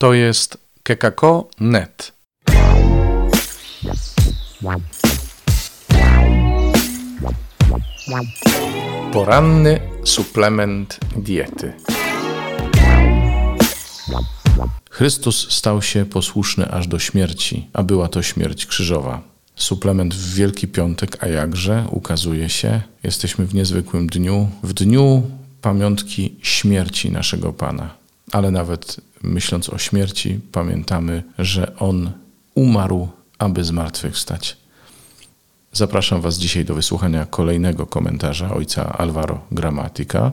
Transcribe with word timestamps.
To 0.00 0.14
jest 0.14 0.58
kekako.net. 0.82 2.12
Poranny 9.12 9.80
suplement 10.04 11.00
diety. 11.16 11.72
Chrystus 14.90 15.52
stał 15.52 15.82
się 15.82 16.04
posłuszny 16.04 16.70
aż 16.70 16.86
do 16.86 16.98
śmierci, 16.98 17.68
a 17.72 17.82
była 17.82 18.08
to 18.08 18.22
śmierć 18.22 18.66
krzyżowa. 18.66 19.22
Suplement 19.56 20.14
w 20.14 20.34
Wielki 20.34 20.68
Piątek, 20.68 21.24
a 21.24 21.28
jakże 21.28 21.84
ukazuje 21.90 22.48
się, 22.48 22.80
jesteśmy 23.02 23.46
w 23.46 23.54
niezwykłym 23.54 24.06
dniu, 24.06 24.48
w 24.62 24.72
dniu 24.72 25.22
pamiątki 25.62 26.36
śmierci 26.42 27.10
naszego 27.10 27.52
Pana. 27.52 27.94
Ale 28.32 28.50
nawet 28.50 29.09
myśląc 29.22 29.68
o 29.68 29.78
śmierci, 29.78 30.40
pamiętamy, 30.52 31.22
że 31.38 31.76
On 31.76 32.10
umarł, 32.54 33.08
aby 33.38 33.64
zmartwychwstać. 33.64 34.56
Zapraszam 35.72 36.20
Was 36.20 36.38
dzisiaj 36.38 36.64
do 36.64 36.74
wysłuchania 36.74 37.26
kolejnego 37.26 37.86
komentarza 37.86 38.54
ojca 38.54 38.92
Alvaro 38.98 39.40
Gramatika, 39.52 40.32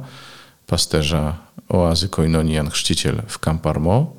pasterza 0.68 1.38
oazy 1.70 2.10
Koinonii 2.10 2.54
Jan 2.54 2.70
Chrzciciel 2.70 3.22
w 3.28 3.40
Camparmo. 3.40 4.14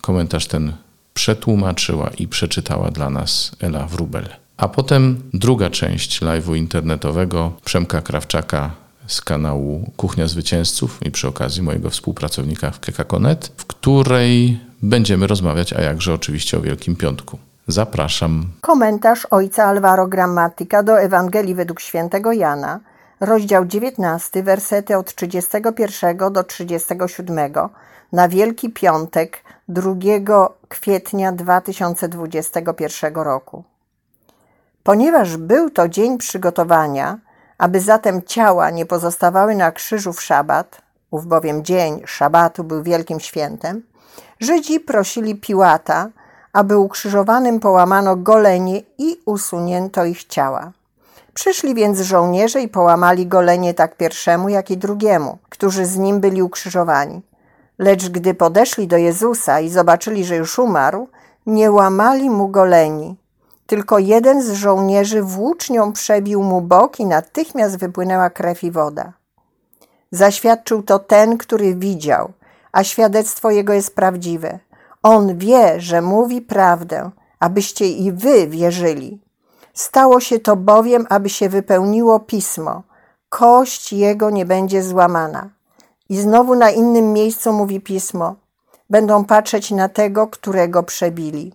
Komentarz 0.00 0.46
ten 0.46 0.72
przetłumaczyła 1.14 2.10
i 2.18 2.28
przeczytała 2.28 2.90
dla 2.90 3.10
nas 3.10 3.56
Ela 3.60 3.86
Wrubel. 3.86 4.28
A 4.56 4.68
potem 4.68 5.22
druga 5.34 5.70
część 5.70 6.20
live'u 6.20 6.56
internetowego 6.56 7.52
Przemka 7.64 8.02
Krawczaka 8.02 8.83
z 9.06 9.20
kanału 9.20 9.90
Kuchnia 9.96 10.26
Zwycięzców 10.26 10.98
i 11.06 11.10
przy 11.10 11.28
okazji 11.28 11.62
mojego 11.62 11.90
współpracownika 11.90 12.70
w 12.70 12.80
Kekakonet, 12.80 13.52
w 13.56 13.66
której 13.66 14.60
będziemy 14.82 15.26
rozmawiać, 15.26 15.72
a 15.72 15.80
jakże 15.80 16.14
oczywiście 16.14 16.58
o 16.58 16.60
Wielkim 16.60 16.96
Piątku. 16.96 17.38
Zapraszam. 17.68 18.46
Komentarz 18.60 19.26
ojca 19.30 19.64
Alvaro 19.64 20.06
Grammatica 20.06 20.82
do 20.82 21.00
Ewangelii 21.00 21.54
według 21.54 21.80
świętego 21.80 22.32
Jana, 22.32 22.80
rozdział 23.20 23.64
19, 23.64 24.42
wersety 24.42 24.96
od 24.96 25.14
31 25.14 26.32
do 26.32 26.44
37 26.44 27.52
na 28.12 28.28
Wielki 28.28 28.70
Piątek 28.70 29.38
2 29.68 29.94
kwietnia 30.68 31.32
2021 31.32 33.14
roku. 33.14 33.64
Ponieważ 34.82 35.36
był 35.36 35.70
to 35.70 35.88
dzień 35.88 36.18
przygotowania, 36.18 37.18
aby 37.58 37.80
zatem 37.80 38.22
ciała 38.22 38.70
nie 38.70 38.86
pozostawały 38.86 39.54
na 39.54 39.72
krzyżu 39.72 40.12
w 40.12 40.22
szabat, 40.22 40.82
ów 41.10 41.26
bowiem 41.26 41.64
dzień 41.64 42.02
szabatu 42.06 42.64
był 42.64 42.82
wielkim 42.82 43.20
świętem, 43.20 43.82
Żydzi 44.40 44.80
prosili 44.80 45.34
Piłata, 45.34 46.10
aby 46.52 46.78
ukrzyżowanym 46.78 47.60
połamano 47.60 48.16
golenie 48.16 48.82
i 48.98 49.20
usunięto 49.24 50.04
ich 50.04 50.24
ciała. 50.24 50.72
Przyszli 51.34 51.74
więc 51.74 52.00
żołnierze 52.00 52.60
i 52.60 52.68
połamali 52.68 53.26
golenie 53.26 53.74
tak 53.74 53.96
pierwszemu, 53.96 54.48
jak 54.48 54.70
i 54.70 54.76
drugiemu, 54.76 55.38
którzy 55.48 55.86
z 55.86 55.96
nim 55.96 56.20
byli 56.20 56.42
ukrzyżowani. 56.42 57.22
Lecz 57.78 58.08
gdy 58.08 58.34
podeszli 58.34 58.88
do 58.88 58.96
Jezusa 58.96 59.60
i 59.60 59.68
zobaczyli, 59.68 60.24
że 60.24 60.36
już 60.36 60.58
umarł, 60.58 61.08
nie 61.46 61.70
łamali 61.70 62.30
mu 62.30 62.48
goleni. 62.48 63.16
Tylko 63.66 63.98
jeden 63.98 64.42
z 64.42 64.52
żołnierzy 64.52 65.22
włócznią 65.22 65.92
przebił 65.92 66.42
mu 66.42 66.60
bok 66.60 67.00
i 67.00 67.06
natychmiast 67.06 67.76
wypłynęła 67.76 68.30
krew 68.30 68.64
i 68.64 68.70
woda. 68.70 69.12
Zaświadczył 70.10 70.82
to 70.82 70.98
ten, 70.98 71.38
który 71.38 71.74
widział, 71.74 72.32
a 72.72 72.84
świadectwo 72.84 73.50
jego 73.50 73.72
jest 73.72 73.94
prawdziwe. 73.94 74.58
On 75.02 75.38
wie, 75.38 75.80
że 75.80 76.02
mówi 76.02 76.40
prawdę, 76.40 77.10
abyście 77.40 77.88
i 77.88 78.12
wy 78.12 78.48
wierzyli. 78.48 79.20
Stało 79.74 80.20
się 80.20 80.38
to 80.38 80.56
bowiem, 80.56 81.06
aby 81.10 81.28
się 81.28 81.48
wypełniło 81.48 82.20
pismo. 82.20 82.82
Kość 83.28 83.92
jego 83.92 84.30
nie 84.30 84.46
będzie 84.46 84.82
złamana. 84.82 85.50
I 86.08 86.16
znowu 86.16 86.54
na 86.54 86.70
innym 86.70 87.12
miejscu 87.12 87.52
mówi 87.52 87.80
pismo. 87.80 88.34
Będą 88.90 89.24
patrzeć 89.24 89.70
na 89.70 89.88
tego, 89.88 90.26
którego 90.26 90.82
przebili. 90.82 91.52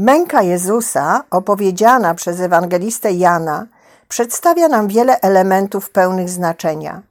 Męka 0.00 0.42
Jezusa, 0.42 1.24
opowiedziana 1.30 2.14
przez 2.14 2.40
ewangelistę 2.40 3.12
Jana, 3.12 3.66
przedstawia 4.08 4.68
nam 4.68 4.88
wiele 4.88 5.20
elementów 5.20 5.90
pełnych 5.90 6.30
znaczenia. 6.30 7.02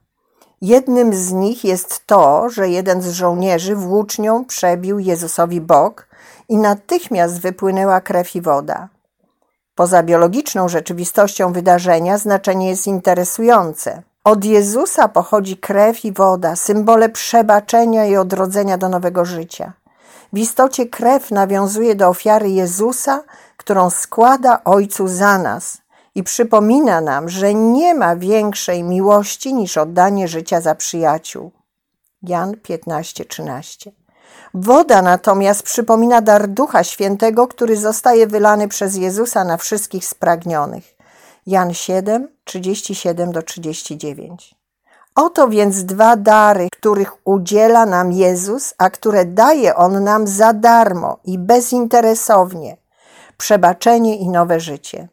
Jednym 0.60 1.14
z 1.14 1.32
nich 1.32 1.64
jest 1.64 2.06
to, 2.06 2.50
że 2.50 2.68
jeden 2.68 3.02
z 3.02 3.10
żołnierzy 3.10 3.76
włócznią 3.76 4.44
przebił 4.44 4.98
Jezusowi 4.98 5.60
bok 5.60 6.08
i 6.48 6.56
natychmiast 6.56 7.40
wypłynęła 7.40 8.00
krew 8.00 8.36
i 8.36 8.40
woda. 8.40 8.88
Poza 9.74 10.02
biologiczną 10.02 10.68
rzeczywistością 10.68 11.52
wydarzenia 11.52 12.18
znaczenie 12.18 12.68
jest 12.68 12.86
interesujące. 12.86 14.02
Od 14.24 14.44
Jezusa 14.44 15.08
pochodzi 15.08 15.56
krew 15.56 16.04
i 16.04 16.12
woda, 16.12 16.56
symbole 16.56 17.08
przebaczenia 17.08 18.06
i 18.06 18.16
odrodzenia 18.16 18.78
do 18.78 18.88
nowego 18.88 19.24
życia. 19.24 19.72
W 20.32 20.38
istocie 20.38 20.86
krew 20.86 21.30
nawiązuje 21.30 21.94
do 21.94 22.08
ofiary 22.08 22.50
Jezusa, 22.50 23.22
którą 23.56 23.90
składa 23.90 24.64
Ojcu 24.64 25.08
za 25.08 25.38
nas 25.38 25.78
i 26.14 26.22
przypomina 26.22 27.00
nam, 27.00 27.28
że 27.28 27.54
nie 27.54 27.94
ma 27.94 28.16
większej 28.16 28.82
miłości 28.82 29.54
niż 29.54 29.76
oddanie 29.76 30.28
życia 30.28 30.60
za 30.60 30.74
przyjaciół. 30.74 31.52
Jan 32.22 32.52
15:13. 32.52 33.90
Woda 34.54 35.02
natomiast 35.02 35.62
przypomina 35.62 36.20
dar 36.20 36.48
Ducha 36.48 36.84
Świętego, 36.84 37.48
który 37.48 37.76
zostaje 37.76 38.26
wylany 38.26 38.68
przez 38.68 38.96
Jezusa 38.96 39.44
na 39.44 39.56
wszystkich 39.56 40.06
spragnionych. 40.06 40.94
Jan 41.46 41.74
7, 41.74 42.28
37 42.44 43.32
do 43.32 43.42
39. 43.42 44.57
Oto 45.20 45.48
więc 45.48 45.84
dwa 45.84 46.16
dary, 46.16 46.68
których 46.72 47.12
udziela 47.24 47.86
nam 47.86 48.12
Jezus, 48.12 48.74
a 48.78 48.90
które 48.90 49.24
daje 49.24 49.76
On 49.76 50.04
nam 50.04 50.26
za 50.26 50.52
darmo 50.52 51.18
i 51.24 51.38
bezinteresownie: 51.38 52.76
przebaczenie 53.36 54.16
i 54.16 54.28
nowe 54.28 54.60
życie. 54.60 55.08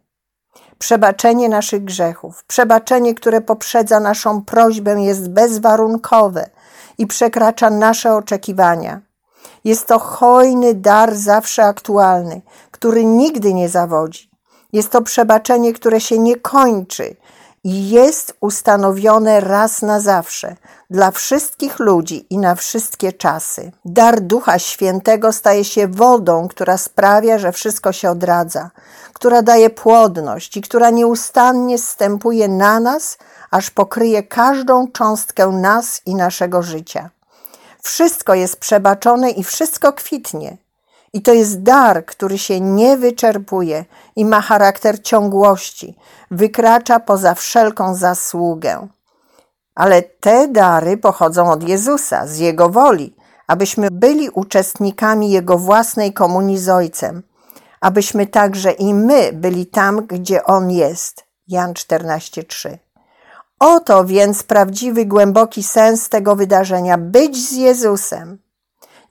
Przebaczenie 0.78 1.50
naszych 1.50 1.84
grzechów, 1.84 2.44
przebaczenie, 2.44 3.14
które 3.14 3.42
poprzedza 3.42 4.00
naszą 4.00 4.42
prośbę, 4.42 5.02
jest 5.02 5.30
bezwarunkowe 5.30 6.50
i 6.98 7.08
przekracza 7.08 7.70
nasze 7.70 8.16
oczekiwania. 8.16 9.02
Jest 9.64 9.88
to 9.88 10.00
hojny 10.00 10.74
dar 10.74 11.16
zawsze 11.16 11.64
aktualny, 11.64 12.42
który 12.72 13.06
nigdy 13.06 13.54
nie 13.54 13.70
zawodzi. 13.70 14.30
Jest 14.74 14.92
to 14.92 15.02
przebaczenie, 15.02 15.74
które 15.74 16.02
się 16.02 16.20
nie 16.20 16.36
kończy 16.36 17.16
i 17.66 17.90
jest 17.90 18.34
ustanowione 18.40 19.40
raz 19.40 19.82
na 19.82 20.00
zawsze 20.00 20.56
dla 20.90 21.12
wszystkich 21.12 21.80
ludzi 21.80 22.28
i 22.30 22.38
na 22.38 22.56
wszystkie 22.56 23.14
czasy. 23.14 23.72
Dar 23.86 24.22
Ducha 24.22 24.60
Świętego 24.60 25.34
staje 25.34 25.64
się 25.64 25.88
wodą, 25.88 26.48
która 26.48 26.78
sprawia, 26.78 27.38
że 27.38 27.52
wszystko 27.52 27.92
się 27.92 28.10
odradza, 28.10 28.72
która 29.14 29.42
daje 29.42 29.70
płodność 29.70 30.58
i 30.58 30.62
która 30.62 30.90
nieustannie 30.90 31.78
stępuje 31.78 32.48
na 32.48 32.80
nas, 32.80 33.18
aż 33.52 33.70
pokryje 33.70 34.24
każdą 34.24 34.88
cząstkę 34.92 35.48
nas 35.48 36.02
i 36.06 36.16
naszego 36.16 36.64
życia. 36.64 37.10
Wszystko 37.82 38.34
jest 38.34 38.58
przebaczone 38.58 39.32
i 39.32 39.44
wszystko 39.44 39.94
kwitnie. 39.94 40.58
I 41.16 41.22
to 41.22 41.34
jest 41.34 41.62
dar, 41.62 42.06
który 42.06 42.38
się 42.38 42.62
nie 42.62 42.98
wyczerpuje 42.98 43.86
i 44.16 44.26
ma 44.26 44.42
charakter 44.42 45.02
ciągłości, 45.02 45.98
wykracza 46.32 47.00
poza 47.00 47.34
wszelką 47.34 47.96
zasługę. 47.96 48.88
Ale 49.76 50.02
te 50.02 50.48
dary 50.48 50.98
pochodzą 50.98 51.52
od 51.52 51.70
Jezusa, 51.70 52.28
z 52.28 52.38
Jego 52.38 52.70
woli, 52.70 53.16
abyśmy 53.48 53.92
byli 53.92 54.30
uczestnikami 54.30 55.32
Jego 55.32 55.58
własnej 55.58 56.14
komunii 56.14 56.58
z 56.58 56.70
Ojcem, 56.70 57.24
abyśmy 57.82 58.28
także 58.28 58.72
i 58.72 58.94
my 58.94 59.34
byli 59.34 59.66
tam, 59.66 60.06
gdzie 60.08 60.44
On 60.44 60.72
jest. 60.72 61.24
Jan 61.48 61.74
14:3. 61.74 62.78
Oto 63.60 64.06
więc 64.06 64.44
prawdziwy, 64.44 65.06
głęboki 65.06 65.64
sens 65.64 66.10
tego 66.10 66.36
wydarzenia 66.36 66.98
być 66.98 67.50
z 67.50 67.52
Jezusem. 67.52 68.45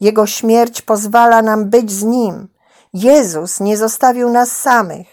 Jego 0.05 0.27
śmierć 0.27 0.83
pozwala 0.83 1.43
nam 1.43 1.71
być 1.71 1.93
z 1.93 2.03
Nim. 2.03 2.49
Jezus 2.95 3.61
nie 3.61 3.77
zostawił 3.77 4.31
nas 4.31 4.57
samych. 4.57 5.07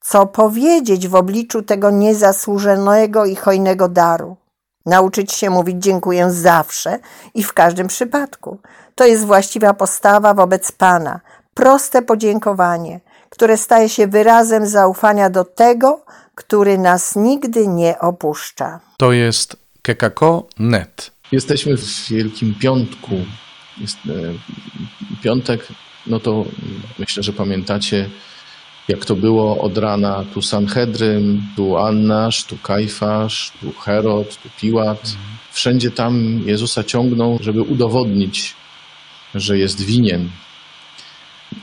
Co 0.00 0.26
powiedzieć 0.26 1.08
w 1.08 1.14
obliczu 1.14 1.62
tego 1.62 1.90
niezasłużonego 1.90 3.24
i 3.24 3.36
hojnego 3.36 3.88
daru? 3.88 4.36
Nauczyć 4.86 5.32
się 5.32 5.50
mówić 5.50 5.82
dziękuję 5.82 6.30
zawsze 6.30 6.98
i 7.34 7.42
w 7.42 7.52
każdym 7.52 7.88
przypadku. 7.88 8.58
To 8.94 9.04
jest 9.04 9.24
właściwa 9.24 9.74
postawa 9.74 10.34
wobec 10.34 10.72
Pana. 10.72 11.20
Proste 11.54 12.02
podziękowanie, 12.02 13.00
które 13.30 13.56
staje 13.56 13.88
się 13.88 14.06
wyrazem 14.06 14.66
zaufania 14.66 15.30
do 15.30 15.44
tego, 15.44 16.04
który 16.34 16.78
nas 16.78 17.16
nigdy 17.16 17.66
nie 17.66 17.98
opuszcza. 17.98 18.80
To 18.96 19.12
jest 19.12 19.56
kekako.net. 19.82 21.10
Jesteśmy 21.32 21.76
w 21.76 22.08
Wielkim 22.08 22.54
Piątku 22.60 23.14
jest 23.80 23.98
e, 24.08 24.34
piątek, 25.22 25.68
no 26.06 26.20
to 26.20 26.44
myślę, 26.98 27.22
że 27.22 27.32
pamiętacie, 27.32 28.10
jak 28.88 29.04
to 29.04 29.16
było 29.16 29.58
od 29.58 29.78
rana. 29.78 30.24
Tu 30.34 30.42
Sanhedryn, 30.42 31.42
tu 31.56 31.76
Annasz, 31.76 32.44
tu 32.44 32.56
Kajfasz, 32.56 33.52
tu 33.60 33.72
Herod, 33.72 34.36
tu 34.42 34.48
Piłat. 34.60 35.16
Wszędzie 35.52 35.90
tam 35.90 36.42
Jezusa 36.46 36.84
ciągną, 36.84 37.38
żeby 37.40 37.62
udowodnić, 37.62 38.54
że 39.34 39.58
jest 39.58 39.84
winien. 39.84 40.30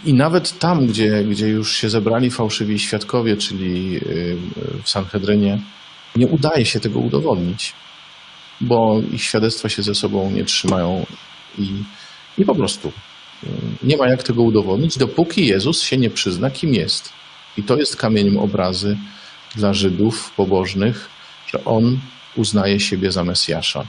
I 0.05 0.13
nawet 0.13 0.59
tam, 0.59 0.87
gdzie, 0.87 1.23
gdzie 1.23 1.47
już 1.47 1.75
się 1.75 1.89
zebrali 1.89 2.31
fałszywi 2.31 2.79
świadkowie, 2.79 3.37
czyli 3.37 3.97
y, 3.97 4.37
w 4.83 4.89
Sanhedrynie, 4.89 5.59
nie 6.15 6.27
udaje 6.27 6.65
się 6.65 6.79
tego 6.79 6.99
udowodnić, 6.99 7.73
bo 8.61 9.01
ich 9.11 9.23
świadectwa 9.23 9.69
się 9.69 9.83
ze 9.83 9.95
sobą 9.95 10.31
nie 10.31 10.45
trzymają 10.45 11.05
i, 11.57 11.71
i 12.37 12.45
po 12.45 12.55
prostu 12.55 12.91
y, 13.43 13.47
nie 13.83 13.97
ma 13.97 14.07
jak 14.07 14.23
tego 14.23 14.43
udowodnić, 14.43 14.97
dopóki 14.97 15.47
Jezus 15.47 15.81
się 15.81 15.97
nie 15.97 16.09
przyzna, 16.09 16.51
kim 16.51 16.73
jest. 16.73 17.09
I 17.57 17.63
to 17.63 17.77
jest 17.77 17.95
kamieniem 17.95 18.37
obrazy 18.37 18.97
dla 19.55 19.73
Żydów 19.73 20.31
pobożnych, 20.35 21.09
że 21.47 21.65
On 21.65 21.99
uznaje 22.35 22.79
siebie 22.79 23.11
za 23.11 23.23
Mesjasza, 23.23 23.85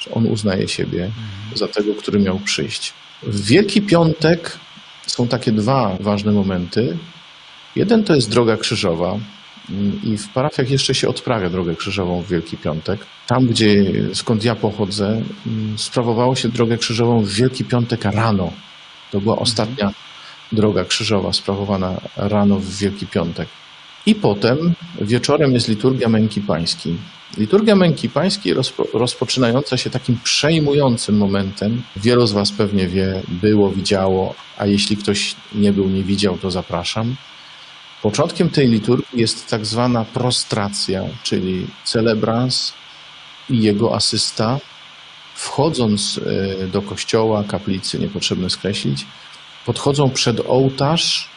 że 0.00 0.10
On 0.10 0.26
uznaje 0.26 0.68
siebie 0.68 1.10
za 1.54 1.68
tego, 1.68 1.94
który 1.94 2.18
miał 2.18 2.38
przyjść. 2.38 2.92
W 3.22 3.46
Wielki 3.46 3.82
Piątek 3.82 4.58
są 5.06 5.28
takie 5.28 5.52
dwa 5.52 5.96
ważne 6.00 6.32
momenty. 6.32 6.96
Jeden 7.76 8.04
to 8.04 8.14
jest 8.14 8.30
droga 8.30 8.56
krzyżowa, 8.56 9.18
i 10.04 10.16
w 10.16 10.28
parafiach 10.28 10.70
jeszcze 10.70 10.94
się 10.94 11.08
odprawia 11.08 11.50
drogę 11.50 11.74
krzyżową 11.74 12.22
w 12.22 12.28
Wielki 12.28 12.56
Piątek. 12.56 13.00
Tam, 13.26 13.46
gdzie 13.46 13.84
skąd 14.14 14.44
ja 14.44 14.54
pochodzę, 14.54 15.22
sprawowało 15.76 16.36
się 16.36 16.48
drogę 16.48 16.78
krzyżową 16.78 17.20
w 17.20 17.28
Wielki 17.28 17.64
Piątek 17.64 18.04
rano. 18.04 18.52
To 19.12 19.20
była 19.20 19.36
ostatnia 19.38 19.92
droga 20.52 20.84
krzyżowa 20.84 21.32
sprawowana 21.32 22.00
rano 22.16 22.58
w 22.58 22.76
Wielki 22.76 23.06
Piątek. 23.06 23.48
I 24.06 24.14
potem 24.14 24.74
wieczorem 25.00 25.52
jest 25.52 25.68
liturgia 25.68 26.08
Męki 26.08 26.40
Pańskiej. 26.40 26.96
Liturgia 27.38 27.76
Męki 27.76 28.08
Pańskiej 28.08 28.54
rozpo, 28.54 28.86
rozpoczynająca 28.92 29.76
się 29.76 29.90
takim 29.90 30.18
przejmującym 30.24 31.16
momentem. 31.16 31.82
Wielu 31.96 32.26
z 32.26 32.32
Was 32.32 32.52
pewnie 32.52 32.88
wie, 32.88 33.22
było, 33.28 33.70
widziało, 33.70 34.34
a 34.58 34.66
jeśli 34.66 34.96
ktoś 34.96 35.36
nie 35.54 35.72
był, 35.72 35.88
nie 35.88 36.02
widział, 36.02 36.38
to 36.38 36.50
zapraszam. 36.50 37.16
Początkiem 38.02 38.50
tej 38.50 38.68
liturgii 38.68 39.20
jest 39.20 39.50
tak 39.50 39.66
zwana 39.66 40.04
prostracja, 40.04 41.02
czyli 41.22 41.66
celebrans 41.84 42.72
i 43.50 43.62
jego 43.62 43.94
asysta, 43.94 44.58
wchodząc 45.34 46.20
e, 46.62 46.66
do 46.66 46.82
kościoła, 46.82 47.44
kaplicy, 47.44 47.98
niepotrzebne 47.98 48.50
skreślić, 48.50 49.06
podchodzą 49.66 50.10
przed 50.10 50.40
ołtarz 50.40 51.28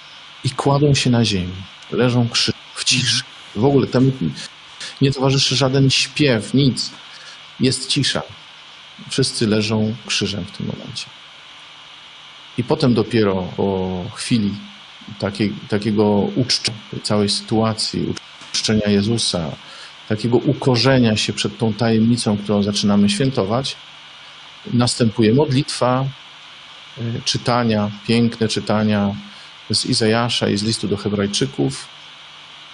i 0.43 0.49
kładą 0.49 0.93
się 0.93 1.09
na 1.09 1.25
ziemi. 1.25 1.55
Leżą 1.91 2.29
krzyż 2.29 2.55
w 2.75 2.83
ciszy. 2.83 3.23
W 3.55 3.65
ogóle 3.65 3.87
tam 3.87 4.11
nie 5.01 5.11
towarzyszy 5.11 5.55
żaden 5.55 5.89
śpiew, 5.89 6.53
nic. 6.53 6.91
Jest 7.59 7.87
cisza. 7.87 8.21
Wszyscy 9.09 9.47
leżą 9.47 9.95
krzyżem 10.05 10.45
w 10.45 10.57
tym 10.57 10.67
momencie. 10.67 11.05
I 12.57 12.63
potem 12.63 12.93
dopiero 12.93 13.35
po 13.57 14.05
chwili 14.15 14.53
takiej, 15.19 15.53
takiego 15.69 16.05
uczczenia 16.35 16.77
całej 17.03 17.29
sytuacji, 17.29 18.13
uczczenia 18.53 18.87
Jezusa, 18.87 19.51
takiego 20.09 20.37
ukorzenia 20.37 21.17
się 21.17 21.33
przed 21.33 21.57
tą 21.57 21.73
tajemnicą, 21.73 22.37
którą 22.37 22.63
zaczynamy 22.63 23.09
świętować, 23.09 23.75
następuje 24.73 25.33
modlitwa, 25.33 26.05
y, 26.97 27.21
czytania, 27.25 27.91
piękne 28.07 28.47
czytania 28.47 29.15
z 29.69 29.85
Izajasza 29.85 30.49
i 30.49 30.57
z 30.57 30.63
listu 30.63 30.87
do 30.87 30.97
Hebrajczyków, 30.97 31.87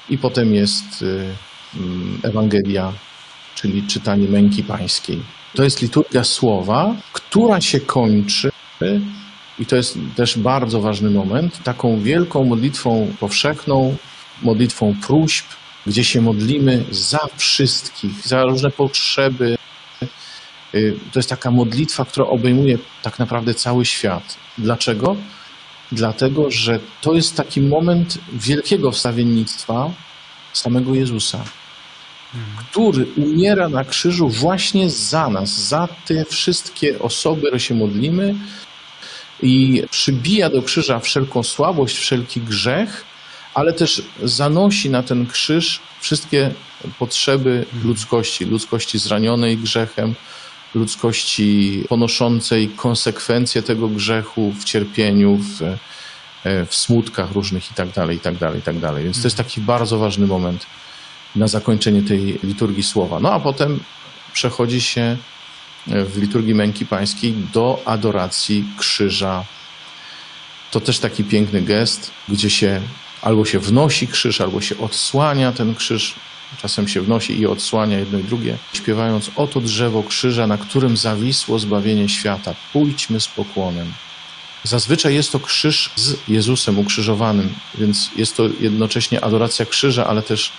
i 0.10 0.18
potem 0.18 0.54
jest 0.54 1.02
y, 1.02 1.36
mm, 1.76 2.20
Ewangelia, 2.24 2.94
czyli 3.56 3.84
czytanie 3.88 4.28
męki 4.28 4.64
pańskiej. 4.64 5.22
To 5.56 5.64
jest 5.64 5.82
liturgia 5.82 6.24
słowa, 6.24 6.96
która 7.14 7.62
się 7.62 7.80
kończy 7.80 8.52
i 9.60 9.66
to 9.66 9.76
jest 9.76 9.98
też 10.16 10.38
bardzo 10.38 10.82
ważny 10.82 11.10
moment, 11.10 11.64
taką 11.64 12.00
wielką 12.00 12.44
modlitwą 12.44 13.14
powszechną, 13.20 13.98
modlitwą 14.42 14.96
próśb, 15.08 15.46
gdzie 15.88 16.04
się 16.04 16.22
modlimy 16.22 16.86
za 16.92 17.20
wszystkich, 17.38 18.28
za 18.28 18.44
różne 18.44 18.72
potrzeby. 18.72 19.58
Y, 20.76 21.00
to 21.12 21.20
jest 21.20 21.30
taka 21.30 21.52
modlitwa, 21.52 22.06
która 22.06 22.28
obejmuje 22.28 22.78
tak 23.02 23.20
naprawdę 23.20 23.54
cały 23.54 23.86
świat. 23.86 24.38
Dlaczego? 24.58 25.16
Dlatego, 25.92 26.52
że 26.52 26.80
to 27.02 27.14
jest 27.14 27.36
taki 27.36 27.62
moment 27.62 28.18
wielkiego 28.34 28.92
wstawiennictwa 28.92 29.92
samego 30.54 30.96
Jezusa, 30.96 31.44
który 32.58 33.06
umiera 33.18 33.70
na 33.70 33.84
krzyżu 33.84 34.30
właśnie 34.30 34.90
za 34.90 35.30
nas, 35.30 35.68
za 35.68 35.88
te 36.06 36.26
wszystkie 36.26 37.00
osoby, 37.00 37.42
które 37.42 37.60
się 37.60 37.76
modlimy, 37.76 38.36
i 39.46 39.84
przybija 39.92 40.50
do 40.50 40.62
krzyża 40.62 41.00
wszelką 41.00 41.44
słabość, 41.44 41.98
wszelki 41.98 42.42
grzech, 42.42 43.06
ale 43.54 43.74
też 43.74 44.02
zanosi 44.24 44.90
na 44.90 45.04
ten 45.04 45.28
krzyż 45.28 45.80
wszystkie 46.02 46.52
potrzeby 47.00 47.66
ludzkości, 47.84 48.46
ludzkości 48.46 49.00
zranionej 49.00 49.58
grzechem, 49.58 50.16
ludzkości 50.76 51.84
ponoszącej 51.90 52.70
konsekwencje 52.70 53.62
tego 53.62 53.88
grzechu 53.88 54.54
w 54.60 54.64
cierpieniu, 54.64 55.38
w, 55.38 55.62
e, 55.62 56.66
w 56.66 56.76
smutkach 56.76 57.32
różnych 57.32 57.70
itd., 57.70 58.14
itd., 58.14 58.52
itd. 58.56 59.04
Więc 59.04 59.22
to 59.22 59.28
jest 59.28 59.38
taki 59.38 59.62
bardzo 59.62 59.98
ważny 60.00 60.28
moment 60.28 60.66
na 61.36 61.48
zakończenie 61.48 62.02
tej 62.02 62.40
liturgii 62.44 62.84
słowa. 62.84 63.20
No 63.20 63.34
a 63.34 63.40
potem 63.40 63.80
przechodzi 64.34 64.82
się 64.82 65.18
w 65.88 66.18
liturgii 66.18 66.56
męki 66.56 66.86
pańskiej 66.86 67.34
do 67.54 67.82
adoracji 67.86 68.66
krzyża. 68.78 69.46
To 70.72 70.80
też 70.80 71.00
taki 71.00 71.24
piękny 71.24 71.62
gest, 71.62 72.12
gdzie 72.30 72.50
się 72.50 72.82
albo 73.22 73.46
się 73.46 73.60
wnosi 73.60 74.08
krzyż, 74.08 74.42
albo 74.42 74.62
się 74.62 74.78
odsłania 74.78 75.52
ten 75.52 75.76
krzyż. 75.76 76.16
Czasem 76.62 76.88
się 76.88 77.02
wnosi 77.02 77.40
i 77.40 77.48
odsłania 77.48 78.00
jedno 78.00 78.20
i 78.20 78.24
drugie, 78.24 78.58
śpiewając 78.74 79.32
oto 79.36 79.62
drzewo 79.62 80.04
krzyża, 80.04 80.48
na 80.48 80.58
którym 80.58 80.98
zawisło 80.98 81.60
zbawienie 81.60 82.10
świata. 82.10 82.56
Pójdźmy 82.74 83.20
z 83.20 83.28
pokłonem. 83.28 83.94
Zazwyczaj 84.64 85.14
jest 85.14 85.32
to 85.32 85.40
krzyż 85.40 85.92
z 85.96 86.18
Jezusem 86.28 86.80
ukrzyżowanym, 86.80 87.54
więc 87.78 88.10
jest 88.16 88.38
to 88.38 88.44
jednocześnie 88.60 89.24
adoracja 89.24 89.66
krzyża, 89.66 90.08
ale 90.08 90.22
też 90.22 90.52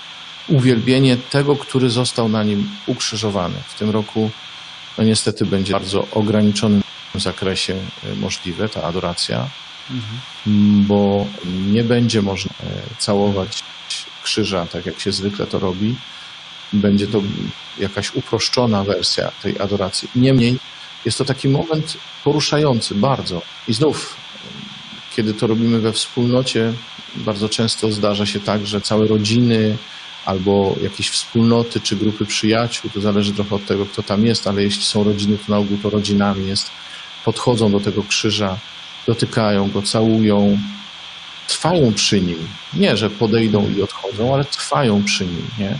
uwielbienie 0.48 1.16
tego, 1.16 1.56
który 1.56 1.90
został 1.90 2.28
na 2.28 2.42
nim 2.42 2.68
ukrzyżowany. 2.86 3.54
W 3.68 3.78
tym 3.78 3.90
roku 3.90 4.30
no 4.98 5.04
niestety 5.04 5.46
będzie 5.46 5.72
w 5.72 5.76
bardzo 5.76 6.08
ograniczonym 6.12 6.82
zakresie 7.14 7.74
e, 7.74 8.14
możliwe 8.16 8.68
ta 8.68 8.82
adoracja, 8.82 9.48
mhm. 9.90 10.20
bo 10.86 11.26
nie 11.72 11.84
będzie 11.84 12.22
można 12.22 12.50
e, 12.50 12.96
całować 12.98 13.64
krzyża 14.22 14.66
tak 14.66 14.86
jak 14.86 15.00
się 15.00 15.12
zwykle 15.12 15.46
to 15.46 15.58
robi. 15.58 15.96
Będzie 16.72 17.06
to 17.06 17.22
jakaś 17.78 18.14
uproszczona 18.14 18.84
wersja 18.84 19.32
tej 19.42 19.58
adoracji. 19.58 20.08
Niemniej 20.16 20.58
jest 21.04 21.18
to 21.18 21.24
taki 21.24 21.48
moment 21.48 21.96
poruszający 22.24 22.94
bardzo. 22.94 23.42
I 23.68 23.74
znów, 23.74 24.16
kiedy 25.16 25.34
to 25.34 25.46
robimy 25.46 25.80
we 25.80 25.92
wspólnocie, 25.92 26.72
bardzo 27.16 27.48
często 27.48 27.92
zdarza 27.92 28.26
się 28.26 28.40
tak, 28.40 28.66
że 28.66 28.80
całe 28.80 29.06
rodziny, 29.06 29.76
albo 30.26 30.76
jakieś 30.82 31.10
wspólnoty 31.10 31.80
czy 31.80 31.96
grupy 31.96 32.26
przyjaciół, 32.26 32.90
to 32.94 33.00
zależy 33.00 33.32
trochę 33.32 33.54
od 33.54 33.66
tego, 33.66 33.86
kto 33.86 34.02
tam 34.02 34.26
jest, 34.26 34.46
ale 34.46 34.62
jeśli 34.62 34.82
są 34.82 35.04
rodziny, 35.04 35.38
to 35.38 35.52
na 35.52 35.58
ogół 35.58 35.78
to 35.82 35.90
rodzinami 35.90 36.48
jest, 36.48 36.70
podchodzą 37.24 37.72
do 37.72 37.80
tego 37.80 38.02
krzyża, 38.02 38.58
dotykają 39.06 39.70
go, 39.70 39.82
całują, 39.82 40.58
trwają 41.48 41.92
przy 41.94 42.20
nim. 42.20 42.48
Nie, 42.74 42.96
że 42.96 43.10
podejdą 43.10 43.70
i 43.70 43.82
odchodzą, 43.82 44.34
ale 44.34 44.44
trwają 44.44 45.04
przy 45.04 45.26
nim, 45.26 45.46
nie? 45.58 45.78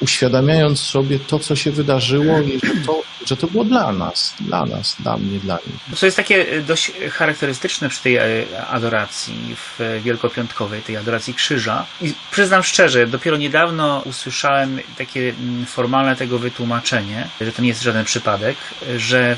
Uświadamiając 0.00 0.80
sobie 0.80 1.18
to, 1.18 1.38
co 1.38 1.56
się 1.56 1.70
wydarzyło 1.70 2.40
i 2.40 2.60
że 2.66 2.86
to, 2.86 3.02
że 3.26 3.36
to 3.36 3.46
było 3.46 3.64
dla 3.64 3.92
nas, 3.92 4.34
dla 4.40 4.66
nas, 4.66 4.96
dla 5.00 5.16
mnie, 5.16 5.38
dla 5.38 5.54
nich. 5.54 5.98
Co 5.98 6.06
jest 6.06 6.16
takie 6.16 6.52
e, 6.52 6.60
dość 6.60 6.92
charakterystyczne 7.10 7.88
przy 7.88 8.02
tej 8.02 8.16
e, 8.16 8.46
adoracji 8.70 9.56
w 9.56 10.00
wielkopiątkowej, 10.02 10.82
tej 10.82 10.96
adoracji 10.96 11.34
krzyża. 11.34 11.86
I 12.00 12.14
przyznam 12.30 12.62
szczerze, 12.62 13.06
dopiero 13.06 13.36
niedawno 13.36 14.02
usłyszałem 14.04 14.80
takie 14.98 15.34
mm, 15.40 15.66
formalne 15.66 16.16
tego 16.16 16.38
wytłumaczenie, 16.38 17.28
że 17.40 17.52
to 17.52 17.62
nie 17.62 17.68
jest 17.68 17.82
żaden 17.82 18.04
przypadek, 18.04 18.56
że 18.96 19.36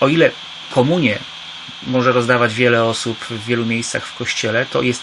o 0.00 0.08
ile 0.08 0.30
komunię 0.70 1.18
może 1.86 2.12
rozdawać 2.12 2.54
wiele 2.54 2.84
osób 2.84 3.18
w 3.18 3.46
wielu 3.46 3.66
miejscach 3.66 4.06
w 4.06 4.16
kościele, 4.16 4.66
to 4.66 4.82
jest 4.82 5.02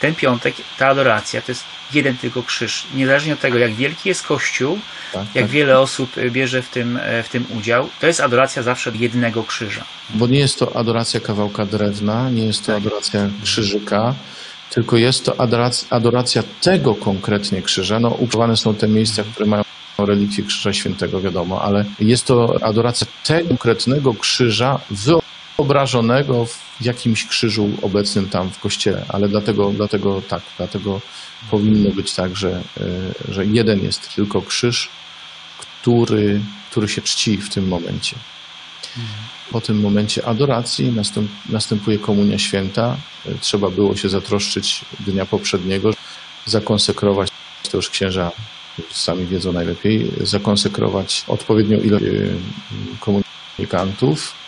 ten 0.00 0.14
piątek, 0.14 0.54
ta 0.78 0.88
adoracja 0.88 1.42
to 1.42 1.52
jest 1.52 1.64
jeden 1.92 2.16
tylko 2.16 2.42
krzyż. 2.42 2.86
Niezależnie 2.94 3.32
od 3.32 3.40
tego, 3.40 3.58
jak 3.58 3.74
wielki 3.74 4.08
jest 4.08 4.22
Kościół, 4.22 4.78
Tak, 5.12 5.24
jak 5.34 5.44
tak. 5.44 5.50
wiele 5.50 5.78
osób 5.78 6.10
bierze 6.30 6.62
w 6.62 6.68
tym, 6.68 6.98
w 7.24 7.28
tym 7.28 7.44
udział, 7.58 7.88
to 8.00 8.06
jest 8.06 8.20
adoracja 8.20 8.62
zawsze 8.62 8.92
jednego 8.94 9.44
krzyża. 9.44 9.84
Bo 10.14 10.26
nie 10.26 10.38
jest 10.38 10.58
to 10.58 10.76
adoracja 10.76 11.20
kawałka 11.20 11.66
drewna, 11.66 12.30
nie 12.30 12.46
jest 12.46 12.60
to 12.60 12.66
Tak. 12.66 12.76
adoracja 12.76 13.28
krzyżyka, 13.44 14.14
tylko 14.70 14.96
jest 14.96 15.24
to 15.24 15.40
adoracja, 15.40 15.88
adoracja 15.90 16.42
tego 16.60 16.94
konkretnie 16.94 17.62
krzyża. 17.62 18.00
No, 18.00 18.08
używane 18.08 18.56
są 18.56 18.74
te 18.74 18.88
miejsca, 18.88 19.22
które 19.24 19.46
mają 19.46 19.62
relikwie 19.98 20.42
Krzyża 20.42 20.72
Świętego, 20.72 21.20
wiadomo, 21.20 21.62
ale 21.62 21.84
jest 22.00 22.24
to 22.26 22.56
adoracja 22.62 23.06
tego 23.24 23.48
konkretnego 23.48 24.14
krzyża 24.14 24.80
wyobrażonego 24.90 25.29
w 26.46 26.84
jakimś 26.84 27.26
krzyżu 27.26 27.70
obecnym 27.82 28.28
tam 28.28 28.50
w 28.50 28.58
kościele. 28.58 29.04
Ale 29.08 29.28
dlatego, 29.28 29.72
dlatego 29.76 30.22
tak, 30.28 30.42
dlatego 30.56 31.00
powinno 31.50 31.90
być 31.90 32.14
tak, 32.14 32.36
że, 32.36 32.62
y, 33.28 33.32
że 33.34 33.46
jeden 33.46 33.82
jest 33.82 34.14
tylko 34.14 34.42
krzyż, 34.42 34.88
który, 35.58 36.40
który 36.70 36.88
się 36.88 37.02
czci 37.02 37.36
w 37.36 37.50
tym 37.50 37.68
momencie. 37.68 38.16
Po 39.50 39.60
tym 39.60 39.80
momencie 39.80 40.26
adoracji 40.26 40.92
następ, 40.92 41.30
następuje 41.48 41.98
komunia 41.98 42.38
święta. 42.38 42.96
Y, 43.26 43.38
Trzeba 43.40 43.70
było 43.70 43.96
się 43.96 44.08
zatroszczyć 44.08 44.84
dnia 45.00 45.26
poprzedniego, 45.26 45.90
zakonsekrować, 46.46 47.28
to 47.70 47.76
już 47.76 47.90
księża 47.90 48.30
sami 48.90 49.26
wiedzą 49.26 49.52
najlepiej, 49.52 50.10
zakonsekrować 50.20 51.24
odpowiednią 51.28 51.80
ilość 51.80 52.04
y, 52.04 52.36
komunikantów, 53.00 54.39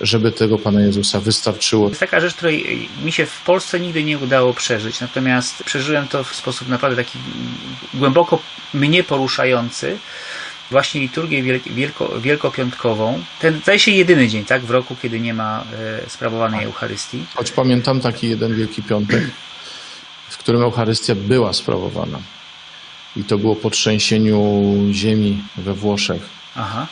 żeby 0.00 0.32
tego 0.32 0.58
Pana 0.58 0.80
Jezusa 0.80 1.20
wystarczyło. 1.20 1.84
To 1.86 1.90
jest 1.90 2.00
taka 2.00 2.20
rzecz, 2.20 2.34
której 2.34 2.88
mi 3.04 3.12
się 3.12 3.26
w 3.26 3.40
Polsce 3.42 3.80
nigdy 3.80 4.04
nie 4.04 4.18
udało 4.18 4.54
przeżyć, 4.54 5.00
natomiast 5.00 5.64
przeżyłem 5.64 6.08
to 6.08 6.24
w 6.24 6.34
sposób 6.34 6.68
naprawdę 6.68 7.04
taki 7.04 7.18
głęboko 7.94 8.38
mnie 8.74 9.04
poruszający. 9.04 9.98
Właśnie 10.70 11.00
liturgię 11.00 11.42
wielk- 11.42 11.72
wielko, 11.74 12.20
wielkopiątkową. 12.20 13.22
Ten 13.40 13.60
zdaje 13.62 13.78
się 13.78 13.90
jedyny 13.90 14.28
dzień, 14.28 14.44
tak, 14.44 14.62
w 14.62 14.70
roku, 14.70 14.96
kiedy 15.02 15.20
nie 15.20 15.34
ma 15.34 15.64
e, 16.06 16.10
sprawowanej 16.10 16.64
Eucharystii. 16.64 17.24
Choć 17.34 17.50
pamiętam 17.50 18.00
taki 18.00 18.28
jeden 18.30 18.54
Wielki 18.54 18.82
Piątek, 18.82 19.22
w 20.28 20.38
którym 20.38 20.62
Eucharystia 20.62 21.14
była 21.14 21.52
sprawowana. 21.52 22.18
I 23.16 23.24
to 23.24 23.38
było 23.38 23.56
po 23.56 23.70
trzęsieniu 23.70 24.64
ziemi 24.92 25.42
we 25.56 25.74
Włoszech. 25.74 26.22
Aha. 26.56 26.86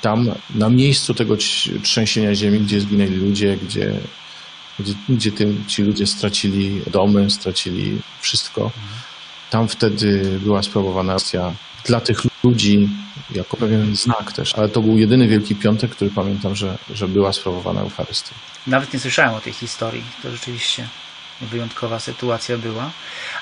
Tam, 0.00 0.30
na 0.54 0.68
miejscu 0.68 1.14
tego 1.14 1.36
trzęsienia 1.82 2.34
ziemi, 2.34 2.60
gdzie 2.60 2.80
zginęli 2.80 3.14
ludzie, 3.14 3.56
gdzie, 3.56 3.92
gdzie, 4.78 4.94
gdzie 5.08 5.32
tym, 5.32 5.64
ci 5.66 5.82
ludzie 5.82 6.06
stracili 6.06 6.80
domy, 6.86 7.30
stracili 7.30 7.98
wszystko, 8.20 8.70
tam 9.50 9.68
wtedy 9.68 10.38
była 10.42 10.62
sprawowana 10.62 11.14
akcja 11.14 11.52
dla 11.84 12.00
tych 12.00 12.20
ludzi 12.44 12.88
jako 13.30 13.56
pewien 13.56 13.96
znak 13.96 14.32
też. 14.32 14.54
Ale 14.54 14.68
to 14.68 14.80
był 14.80 14.98
jedyny 14.98 15.28
Wielki 15.28 15.54
Piątek, 15.54 15.90
który 15.90 16.10
pamiętam, 16.10 16.54
że, 16.56 16.78
że 16.94 17.08
była 17.08 17.32
sprawowana 17.32 17.80
Eucharystia. 17.80 18.34
Nawet 18.66 18.92
nie 18.92 19.00
słyszałem 19.00 19.34
o 19.34 19.40
tej 19.40 19.52
historii. 19.52 20.04
To 20.22 20.30
rzeczywiście 20.30 20.88
wyjątkowa 21.40 22.00
sytuacja 22.00 22.58
była. 22.58 22.90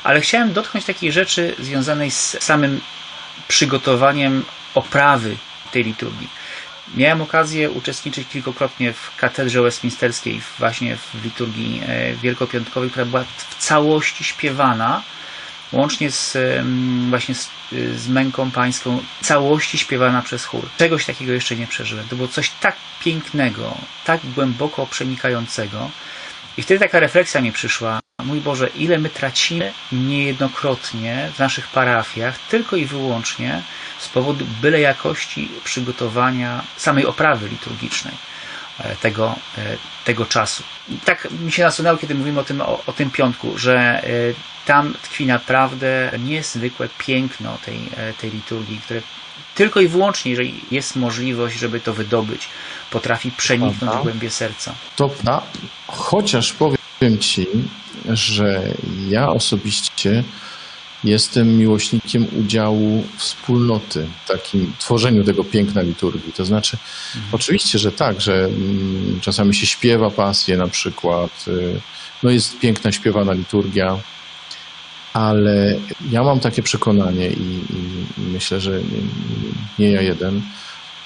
Ale 0.05 0.21
chciałem 0.21 0.52
dotknąć 0.52 0.87
takiej 0.87 1.12
rzeczy 1.12 1.55
związanej 1.59 2.11
z 2.11 2.37
samym 2.41 2.81
przygotowaniem 3.49 4.45
oprawy 4.75 5.37
tej 5.73 5.85
liturgii. 5.85 6.29
Miałem 6.97 7.23
okazję 7.23 7.71
uczestniczyć 7.71 8.29
kilkukrotnie 8.29 8.93
w 8.93 9.17
katedrze 9.17 9.62
westminsterskiej, 9.62 10.41
właśnie 10.59 10.97
w 10.97 11.25
liturgii 11.25 11.83
e, 11.87 12.14
wielkopiątkowej, 12.14 12.91
która 12.91 13.05
była 13.05 13.25
w 13.25 13.57
całości 13.59 14.25
śpiewana, 14.25 15.02
łącznie 15.73 16.11
z, 16.11 16.37
właśnie 17.09 17.35
z, 17.35 17.50
z 17.97 18.09
męką 18.09 18.50
pańską, 18.50 19.02
całości 19.21 19.79
śpiewana 19.79 20.23
przez 20.23 20.45
chór. 20.45 20.69
Czegoś 20.79 21.07
takiego 21.07 21.33
jeszcze 21.33 21.57
nie 21.57 21.67
przeżyłem. 21.67 22.09
To 22.09 22.17
było 22.17 22.29
coś 22.29 22.50
tak 22.61 22.76
pięknego, 23.05 23.76
tak 24.05 24.21
głęboko 24.35 24.87
przenikającego. 24.87 25.91
I 26.57 26.62
wtedy 26.62 26.81
taka 26.81 27.00
refleksja 27.00 27.41
mi 27.41 27.52
przyszła. 27.52 28.00
Mój 28.25 28.41
Boże, 28.41 28.69
ile 28.69 28.99
my 28.99 29.11
tracimy 29.11 29.73
niejednokrotnie 29.93 31.31
w 31.35 31.38
naszych 31.38 31.69
parafiach, 31.69 32.38
tylko 32.38 32.76
i 32.76 32.85
wyłącznie 32.85 33.62
z 33.99 34.09
powodu 34.09 34.47
byle 34.62 34.81
jakości 34.81 35.49
przygotowania 35.64 36.64
samej 36.76 37.07
oprawy 37.07 37.49
liturgicznej 37.49 38.14
e, 38.79 38.97
tego, 38.97 39.35
e, 39.59 39.76
tego 40.05 40.26
czasu. 40.26 40.62
I 40.88 40.97
tak 40.97 41.29
mi 41.31 41.52
się 41.52 41.62
nasunęło, 41.62 41.99
kiedy 41.99 42.14
mówimy 42.14 42.41
o 42.41 42.45
tym, 42.45 42.61
o, 42.61 42.83
o 42.87 42.93
tym 42.93 43.11
piątku, 43.11 43.59
że 43.59 43.76
e, 43.79 44.09
tam 44.67 44.95
tkwi 45.02 45.26
naprawdę 45.26 46.11
niezwykłe 46.19 46.88
piękno 46.99 47.59
tej, 47.64 47.79
tej 48.21 48.31
liturgii, 48.31 48.81
które 48.85 49.02
tylko 49.55 49.81
i 49.81 49.88
wyłącznie, 49.88 50.31
jeżeli 50.31 50.61
jest 50.71 50.97
możliwość, 50.97 51.59
żeby 51.59 51.81
to 51.81 51.93
wydobyć, 51.93 52.49
potrafi 52.91 53.31
przeniknąć 53.31 53.93
w 54.00 54.02
głębie 54.02 54.31
serca. 54.31 54.75
To 54.97 55.11
chociaż 55.87 56.52
powiem 56.52 57.19
Ci, 57.21 57.47
że 58.11 58.75
ja 59.09 59.28
osobiście 59.28 60.25
jestem 61.04 61.59
miłośnikiem 61.59 62.26
udziału 62.40 63.04
wspólnoty 63.16 64.06
w 64.25 64.28
takim 64.28 64.73
tworzeniu 64.78 65.25
tego 65.25 65.44
piękna 65.44 65.82
liturgii. 65.82 66.32
To 66.32 66.44
znaczy, 66.44 66.76
oczywiście, 67.32 67.78
że 67.78 67.92
tak, 67.92 68.21
że 68.21 68.44
mm, 68.44 69.21
czasami 69.21 69.54
się 69.54 69.66
śpiewa 69.66 70.11
pasję 70.11 70.56
na 70.56 70.68
przykład, 70.68 71.44
y, 71.49 71.80
no 72.23 72.30
jest 72.30 72.59
piękna 72.59 72.92
śpiewana 72.92 73.32
liturgia, 73.32 73.99
ale 75.12 75.76
ja 76.11 76.23
mam 76.23 76.40
takie 76.40 76.62
przekonanie 76.62 77.28
i, 77.28 77.61
i 78.18 78.21
myślę, 78.32 78.61
że 78.61 78.71
nie, 78.71 79.02
nie 79.78 79.90
ja 79.90 80.02
jeden, 80.02 80.42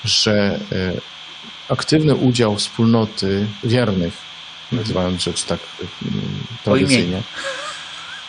że 0.04 0.60
y, 0.72 1.00
aktywny 1.68 2.14
udział 2.14 2.56
wspólnoty 2.56 3.46
wiernych, 3.64 4.25
nazywając 4.72 5.22
rzecz 5.22 5.42
tak 5.44 5.60
mm, 6.02 6.24
tradycyjnie, 6.64 7.22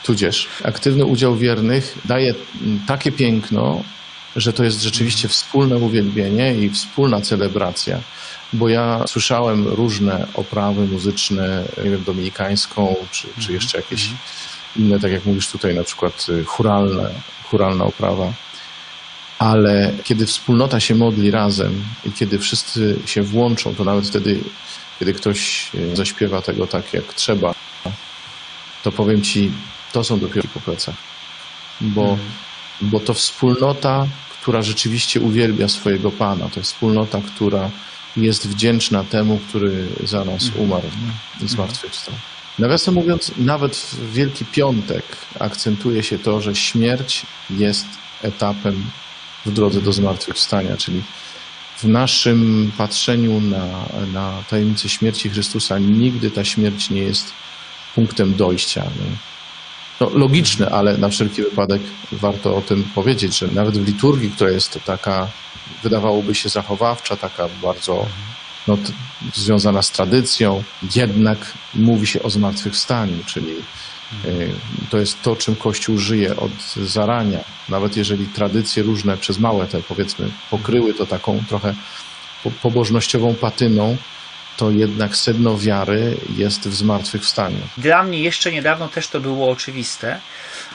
tudzież 0.04 0.48
aktywny 0.64 1.06
udział 1.06 1.36
wiernych 1.36 1.98
daje 2.06 2.34
mm, 2.62 2.80
takie 2.88 3.12
piękno, 3.12 3.84
że 4.36 4.54
to 4.54 4.64
jest 4.64 4.82
rzeczywiście 4.82 5.28
wspólne 5.28 5.78
uwielbienie 5.78 6.56
i 6.56 6.70
wspólna 6.70 7.22
celebracja. 7.22 8.00
Bo 8.54 8.70
ja 8.70 9.04
słyszałem 9.08 9.68
różne 9.68 10.28
oprawy 10.34 10.88
muzyczne, 10.88 11.64
nie 11.84 11.90
wiem, 11.90 12.04
dominikańską, 12.04 12.96
czy, 13.12 13.28
czy 13.40 13.54
jeszcze 13.54 13.78
jakieś 13.78 14.10
inne, 14.76 15.00
tak 15.00 15.12
jak 15.12 15.26
mówisz 15.26 15.48
tutaj, 15.48 15.76
na 15.76 15.84
przykład 15.84 16.26
y, 16.30 16.46
churalne, 16.46 17.10
churalna 17.44 17.84
oprawa. 17.84 18.34
Ale 19.40 19.94
kiedy 20.04 20.26
wspólnota 20.26 20.80
się 20.80 20.96
modli 20.96 21.32
razem 21.32 21.84
i 22.06 22.12
kiedy 22.12 22.40
wszyscy 22.40 23.00
się 23.06 23.24
włączą, 23.24 23.76
to 23.76 23.84
nawet 23.84 24.08
wtedy, 24.08 24.40
kiedy 25.00 25.14
ktoś 25.14 25.72
y, 25.76 25.96
zaśpiewa 25.96 26.42
tego 26.42 26.68
tak 26.68 26.94
jak 26.94 27.14
trzeba, 27.14 27.54
to 28.84 28.92
powiem 28.92 29.22
Ci, 29.22 29.52
to 29.94 30.04
są 30.04 30.20
dopiero 30.20 30.48
po 30.54 30.60
plecach. 30.60 30.96
Bo, 31.82 32.18
bo 32.82 33.00
to 33.00 33.14
wspólnota, 33.14 34.08
która 34.42 34.62
rzeczywiście 34.62 35.22
uwielbia 35.22 35.68
swojego 35.68 36.12
Pana, 36.12 36.50
to 36.50 36.60
jest 36.60 36.74
wspólnota, 36.74 37.22
która 37.22 37.70
jest 38.18 38.48
wdzięczna 38.48 39.04
temu, 39.04 39.40
który 39.48 39.88
za 40.04 40.26
nas 40.26 40.52
umarł 40.56 40.88
i 41.44 41.48
zmartwychwstał. 41.48 42.16
Nawiasem 42.60 42.94
mówiąc, 42.94 43.32
nawet 43.38 43.76
w 43.76 44.14
Wielki 44.14 44.46
Piątek 44.46 45.04
akcentuje 45.40 46.04
się 46.04 46.20
to, 46.20 46.42
że 46.42 46.56
śmierć 46.56 47.26
jest 47.50 47.86
etapem 48.22 48.84
w 49.48 49.54
drodze 49.54 49.82
do 49.82 49.94
zmartwychwstania, 49.94 50.78
czyli 50.78 51.04
w 51.78 51.84
naszym 51.84 52.72
patrzeniu 52.78 53.42
na, 53.42 53.66
na 54.14 54.44
tajemnicę 54.50 54.90
śmierci 54.90 55.30
Chrystusa 55.30 55.80
nigdy 55.80 56.32
ta 56.32 56.46
śmierć 56.46 56.90
nie 56.90 57.02
jest 57.02 57.34
punktem 57.96 58.36
dojścia. 58.36 58.84
Nie? 58.84 59.18
No, 60.02 60.10
logiczne, 60.10 60.70
ale 60.70 60.98
na 60.98 61.10
wszelki 61.10 61.42
wypadek 61.42 61.82
warto 62.12 62.58
o 62.58 62.62
tym 62.62 62.84
powiedzieć, 62.96 63.38
że 63.38 63.48
nawet 63.48 63.78
w 63.78 63.88
liturgii, 63.88 64.32
która 64.32 64.50
jest 64.50 64.80
taka, 64.86 65.28
wydawałoby 65.84 66.36
się 66.36 66.50
zachowawcza, 66.50 67.18
taka 67.18 67.50
bardzo 67.64 68.06
no, 68.68 68.78
związana 69.34 69.82
z 69.82 69.92
tradycją, 69.92 70.64
jednak 70.96 71.54
mówi 71.74 72.08
się 72.08 72.24
o 72.24 72.30
zmartwychwstaniu, 72.30 73.24
czyli 73.26 73.56
to 74.90 74.98
jest 74.98 75.22
to, 75.22 75.36
czym 75.36 75.56
Kościół 75.56 75.98
żyje 75.98 76.36
od 76.36 76.52
zarania. 76.76 77.40
Nawet 77.70 77.98
jeżeli 77.98 78.26
tradycje 78.26 78.84
różne 78.84 79.18
przez 79.18 79.40
małe 79.40 79.68
te 79.68 79.82
powiedzmy 79.82 80.30
pokryły 80.50 80.94
to 80.94 81.06
taką 81.06 81.44
trochę 81.50 81.74
po- 82.44 82.52
pobożnościową 82.52 83.36
patyną, 83.36 83.98
to 84.58 84.72
jednak 84.72 85.16
sedno 85.16 85.58
wiary 85.58 86.18
jest 86.38 86.68
w 86.68 86.76
zmartwychwstaniu. 86.76 87.60
Dla 87.78 88.04
mnie 88.04 88.20
jeszcze 88.20 88.52
niedawno 88.52 88.88
też 88.88 89.08
to 89.08 89.20
było 89.20 89.50
oczywiste. 89.50 90.20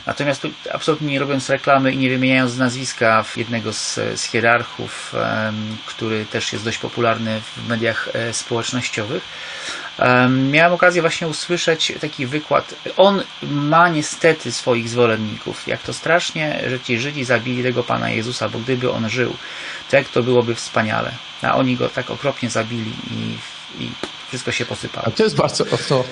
Natomiast 0.07 0.47
absolutnie 0.73 1.09
nie 1.09 1.19
robiąc 1.19 1.51
reklamy 1.51 1.93
i 1.93 1.97
nie 1.97 2.11
wymieniając 2.11 2.57
nazwiska 2.57 3.25
jednego 3.37 3.73
z, 3.73 3.95
z 4.15 4.25
hierarchów, 4.25 5.15
który 5.87 6.27
też 6.27 6.53
jest 6.53 6.65
dość 6.65 6.79
popularny 6.79 7.41
w 7.41 7.69
mediach 7.69 8.09
e, 8.13 8.33
społecznościowych, 8.33 9.23
miałem 10.51 10.73
okazję 10.73 11.03
właśnie 11.03 11.29
usłyszeć 11.29 11.93
taki 12.01 12.27
wykład. 12.27 12.75
On 12.97 13.23
ma 13.43 13.89
niestety 13.89 14.53
swoich 14.53 14.89
zwolenników. 14.89 15.69
Jak 15.69 15.83
to 15.83 15.93
strasznie, 15.93 16.61
że 16.69 16.81
ci 16.81 16.99
Żydzi 16.99 17.25
zabili 17.25 17.63
tego 17.63 17.85
Pana 17.85 18.11
Jezusa, 18.11 18.49
bo 18.49 18.59
gdyby 18.59 18.91
on 18.91 19.09
żył, 19.09 19.37
to 19.91 19.97
jak 19.97 20.09
to 20.09 20.23
byłoby 20.23 20.55
wspaniale. 20.55 21.13
A 21.43 21.55
oni 21.55 21.77
go 21.77 21.89
tak 21.89 22.11
okropnie 22.11 22.51
zabili 22.51 22.93
i, 23.11 23.39
i 23.85 23.91
wszystko 24.33 24.53
się 24.53 24.65
posypało. 24.65 25.07
A 25.07 25.11
to 25.11 25.25
jest 25.25 25.37
bardzo, 25.37 25.65
o 25.65 25.79
to, 25.89 26.05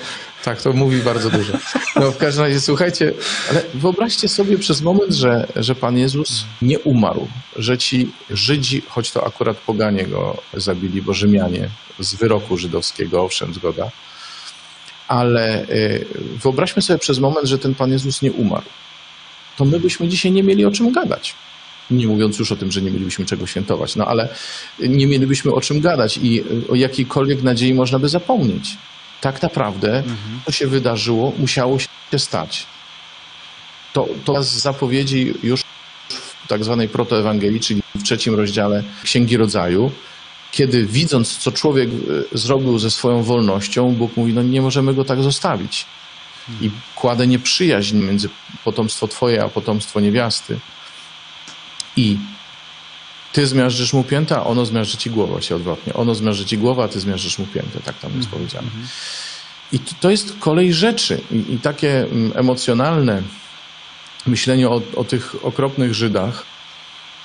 tak, 0.43 0.61
to 0.61 0.73
mówi 0.73 0.97
bardzo 0.97 1.29
dużo. 1.29 1.53
No 1.95 2.11
w 2.11 2.17
każdym 2.17 2.43
razie, 2.43 2.61
słuchajcie, 2.61 3.13
ale 3.49 3.63
wyobraźcie 3.73 4.27
sobie 4.27 4.57
przez 4.57 4.81
moment, 4.81 5.13
że, 5.13 5.47
że 5.55 5.75
Pan 5.75 5.97
Jezus 5.97 6.45
nie 6.61 6.79
umarł, 6.79 7.27
że 7.55 7.77
ci 7.77 8.11
Żydzi, 8.29 8.81
choć 8.87 9.11
to 9.11 9.27
akurat 9.27 9.57
poganie 9.57 10.05
go 10.05 10.41
zabili, 10.53 11.01
bo 11.01 11.13
Rzymianie 11.13 11.69
z 11.99 12.15
wyroku 12.15 12.57
żydowskiego, 12.57 13.23
owszem, 13.23 13.53
zgoda, 13.53 13.91
ale 15.07 15.69
y, 15.69 16.05
wyobraźmy 16.43 16.81
sobie 16.81 16.99
przez 16.99 17.19
moment, 17.19 17.47
że 17.47 17.59
ten 17.59 17.75
Pan 17.75 17.91
Jezus 17.91 18.21
nie 18.21 18.31
umarł. 18.31 18.65
To 19.57 19.65
my 19.65 19.79
byśmy 19.79 20.07
dzisiaj 20.07 20.31
nie 20.31 20.43
mieli 20.43 20.65
o 20.65 20.71
czym 20.71 20.91
gadać. 20.91 21.35
Nie 21.91 22.07
mówiąc 22.07 22.39
już 22.39 22.51
o 22.51 22.55
tym, 22.55 22.71
że 22.71 22.81
nie 22.81 22.91
mielibyśmy 22.91 23.25
czego 23.25 23.47
świętować, 23.47 23.95
no 23.95 24.05
ale 24.05 24.29
nie 24.79 25.07
mielibyśmy 25.07 25.53
o 25.53 25.61
czym 25.61 25.81
gadać 25.81 26.19
i 26.23 26.43
o 26.69 26.75
jakiejkolwiek 26.75 27.43
nadziei 27.43 27.73
można 27.73 27.99
by 27.99 28.09
zapomnieć. 28.09 28.77
Tak 29.21 29.41
naprawdę 29.41 30.03
to 30.45 30.51
się 30.51 30.67
wydarzyło, 30.67 31.33
musiało 31.37 31.79
się 31.79 32.19
stać. 32.19 32.65
To, 33.93 34.07
to 34.25 34.43
z 34.43 34.47
zapowiedzi 34.47 35.33
już 35.43 35.61
w 36.43 36.47
tak 36.47 36.63
zwanej 36.63 36.89
protoewangelii, 36.89 37.59
czyli 37.59 37.81
w 37.95 38.03
trzecim 38.03 38.35
rozdziale 38.35 38.83
Księgi 39.03 39.37
Rodzaju, 39.37 39.91
kiedy 40.51 40.85
widząc, 40.85 41.37
co 41.37 41.51
człowiek 41.51 41.89
e, 42.33 42.37
zrobił 42.37 42.79
ze 42.79 42.91
swoją 42.91 43.23
wolnością, 43.23 43.91
Bóg 43.91 44.17
mówi, 44.17 44.33
no 44.33 44.43
nie 44.43 44.61
możemy 44.61 44.93
go 44.93 45.05
tak 45.05 45.23
zostawić. 45.23 45.85
I 46.61 46.71
kładę 46.95 47.27
nieprzyjaźń 47.27 47.97
między 47.97 48.29
potomstwo 48.63 49.07
twoje, 49.07 49.43
a 49.43 49.49
potomstwo 49.49 49.99
niewiasty. 49.99 50.59
I 51.97 52.17
ty 53.33 53.47
zmiażdżysz 53.47 53.93
mu 53.93 54.03
piętę, 54.03 54.35
a 54.35 54.43
ono 54.43 54.65
zmiażdży 54.65 54.97
ci 54.97 55.09
głowę, 55.09 55.41
się 55.41 55.55
odwrotnie. 55.55 55.93
Ono 55.93 56.15
zmiażdży 56.15 56.45
ci 56.45 56.57
głowę, 56.57 56.83
a 56.83 56.87
ty 56.87 56.99
zmiażdżysz 56.99 57.39
mu 57.39 57.45
piętę. 57.45 57.79
Tak 57.85 57.99
tam 57.99 58.11
jest 58.17 58.29
powiedziane. 58.29 58.67
I 59.71 59.79
to- 59.79 60.11
jest 60.11 60.35
kolej 60.39 60.73
rzeczy. 60.73 61.21
I, 61.31 61.53
i 61.53 61.59
takie 61.59 62.03
mm, 62.03 62.31
emocjonalne 62.35 63.21
myślenie 64.27 64.69
o, 64.69 64.81
o 64.95 65.03
tych 65.03 65.35
okropnych 65.45 65.93
Żydach, 65.93 66.45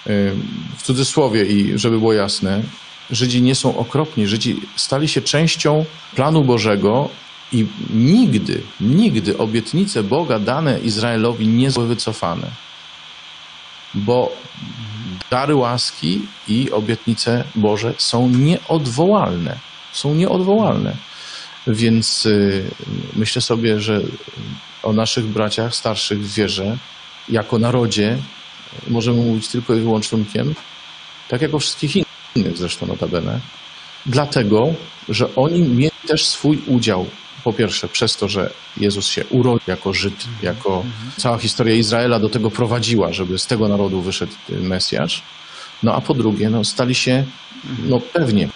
ym, 0.06 0.48
w 0.76 0.82
cudzysłowie 0.82 1.44
i 1.44 1.78
żeby 1.78 1.98
było 1.98 2.12
jasne, 2.12 2.62
Żydzi 3.10 3.42
nie 3.42 3.54
są 3.54 3.78
okropni. 3.78 4.26
Żydzi 4.26 4.56
stali 4.76 5.08
się 5.08 5.20
częścią 5.22 5.84
planu 6.14 6.44
Bożego 6.44 7.08
i 7.52 7.66
nigdy, 7.94 8.62
nigdy 8.80 9.38
obietnice 9.38 10.02
Boga 10.02 10.38
dane 10.38 10.80
Izraelowi 10.80 11.46
nie 11.48 11.70
zostały 11.70 11.88
wycofane. 11.88 12.50
Bo 13.96 14.32
dary 15.30 15.54
łaski 15.54 16.20
i 16.48 16.70
obietnice 16.70 17.44
Boże 17.54 17.94
są 17.98 18.28
nieodwołalne. 18.28 19.58
Są 19.92 20.14
nieodwołalne. 20.14 20.96
Więc 21.66 22.26
y, 22.26 22.70
myślę 23.16 23.42
sobie, 23.42 23.80
że 23.80 24.00
o 24.82 24.92
naszych 24.92 25.26
braciach 25.26 25.74
starszych 25.74 26.20
w 26.20 26.34
wierze, 26.34 26.78
jako 27.28 27.58
narodzie, 27.58 28.18
możemy 28.88 29.22
mówić 29.22 29.48
tylko 29.48 29.74
i 29.74 29.80
wyłącznie, 29.80 30.18
tak 31.28 31.42
jak 31.42 31.54
o 31.54 31.58
wszystkich 31.58 31.96
innych 32.34 32.56
zresztą 32.56 32.86
notabene, 32.86 33.40
dlatego, 34.06 34.74
że 35.08 35.34
oni 35.34 35.62
mieli 35.62 35.96
też 36.08 36.26
swój 36.26 36.62
udział. 36.66 37.06
Po 37.46 37.52
pierwsze, 37.52 37.88
przez 37.88 38.16
to, 38.16 38.28
że 38.28 38.50
Jezus 38.76 39.06
się 39.06 39.24
urodził 39.26 39.60
jako 39.66 39.92
Żyd, 39.92 40.24
jako 40.42 40.84
cała 41.16 41.38
historia 41.38 41.74
Izraela 41.74 42.18
do 42.18 42.28
tego 42.28 42.50
prowadziła, 42.50 43.12
żeby 43.12 43.38
z 43.38 43.46
tego 43.46 43.68
narodu 43.68 44.00
wyszedł 44.00 44.32
y, 44.50 44.60
Mesjasz. 44.60 45.22
No 45.82 45.94
a 45.94 46.00
po 46.00 46.14
drugie, 46.14 46.50
no, 46.50 46.64
stali 46.64 46.94
się, 46.94 47.24
no 47.84 48.00
pewnie, 48.00 48.48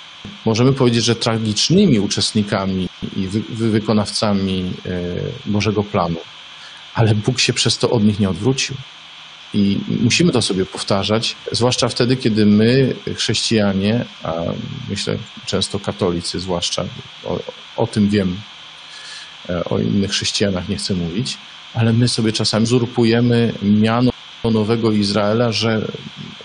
możemy 0.44 0.72
powiedzieć, 0.72 1.04
że 1.04 1.16
tragicznymi 1.16 2.00
uczestnikami 2.00 2.88
i 3.16 3.26
wy, 3.26 3.42
wy, 3.48 3.70
wykonawcami 3.70 4.72
e, 4.86 5.50
Bożego 5.50 5.84
planu, 5.84 6.20
ale 6.94 7.14
Bóg 7.14 7.40
się 7.40 7.52
przez 7.52 7.78
to 7.78 7.90
od 7.90 8.04
nich 8.04 8.20
nie 8.20 8.30
odwrócił. 8.30 8.76
I 9.54 9.80
musimy 10.00 10.32
to 10.32 10.42
sobie 10.42 10.66
powtarzać, 10.66 11.36
zwłaszcza 11.52 11.88
wtedy, 11.88 12.16
kiedy 12.16 12.46
my, 12.46 12.94
chrześcijanie, 13.16 14.04
a 14.22 14.34
myślę 14.88 15.18
często 15.46 15.80
katolicy 15.80 16.40
zwłaszcza, 16.40 16.84
o, 17.24 17.38
o 17.76 17.86
tym 17.86 18.08
wiem, 18.08 18.36
o 19.64 19.78
innych 19.78 20.10
chrześcijanach 20.10 20.68
nie 20.68 20.76
chcę 20.76 20.94
mówić, 20.94 21.38
ale 21.74 21.92
my 21.92 22.08
sobie 22.08 22.32
czasami 22.32 22.64
uzurpujemy 22.64 23.52
miano 23.62 24.10
nowego 24.44 24.92
Izraela, 24.92 25.52
że, 25.52 25.86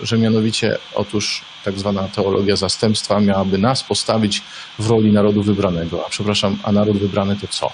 że 0.00 0.18
mianowicie 0.18 0.78
otóż 0.94 1.42
tak 1.64 1.78
zwana 1.78 2.02
teologia 2.02 2.56
zastępstwa 2.56 3.20
miałaby 3.20 3.58
nas 3.58 3.82
postawić 3.82 4.42
w 4.78 4.90
roli 4.90 5.12
narodu 5.12 5.42
wybranego. 5.42 6.06
A 6.06 6.08
przepraszam, 6.08 6.58
a 6.62 6.72
naród 6.72 6.98
wybrany 6.98 7.36
to 7.36 7.46
co? 7.46 7.72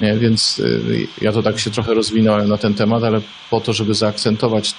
Nie, 0.00 0.14
więc 0.14 0.58
y, 0.58 1.06
ja 1.20 1.32
to 1.32 1.42
tak 1.42 1.58
się 1.58 1.70
trochę 1.70 1.94
rozwinąłem 1.94 2.48
na 2.48 2.58
ten 2.58 2.74
temat, 2.74 3.04
ale 3.04 3.20
po 3.50 3.60
to, 3.60 3.72
żeby 3.72 3.94
zaakcentować, 3.94 4.74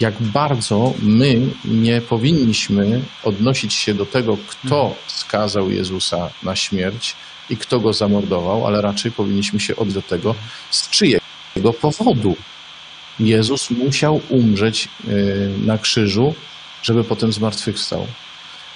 jak 0.00 0.22
bardzo 0.22 0.94
my 1.02 1.40
nie 1.64 2.00
powinniśmy 2.00 3.00
odnosić 3.24 3.74
się 3.74 3.94
do 3.94 4.06
tego, 4.06 4.38
kto 4.48 4.94
skazał 5.06 5.70
Jezusa 5.70 6.30
na 6.42 6.56
śmierć 6.56 7.16
i 7.50 7.56
kto 7.56 7.80
go 7.80 7.92
zamordował, 7.92 8.66
ale 8.66 8.80
raczej 8.80 9.12
powinniśmy 9.12 9.60
się 9.60 9.76
odnieść 9.76 9.94
do 9.94 10.02
tego, 10.02 10.34
z 10.70 10.90
czyjego 10.90 11.72
powodu 11.80 12.36
Jezus 13.20 13.70
musiał 13.70 14.20
umrzeć 14.28 14.88
y, 15.08 15.50
na 15.58 15.78
krzyżu, 15.78 16.34
żeby 16.82 17.04
potem 17.04 17.32
zmartwychwstał. 17.32 18.06